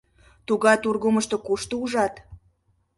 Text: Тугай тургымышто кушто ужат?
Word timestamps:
Тугай 0.47 0.77
тургымышто 0.83 1.35
кушто 1.45 1.73
ужат? 1.83 2.13